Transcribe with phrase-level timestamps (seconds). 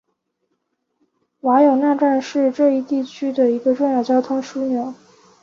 [1.41, 4.95] 瓦永纳站是这一地区的一个重要交通枢纽。